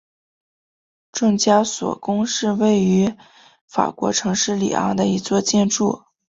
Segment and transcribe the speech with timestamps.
[1.11, 3.15] 证交所宫是位于
[3.67, 6.01] 法国城市里昂的一座建筑。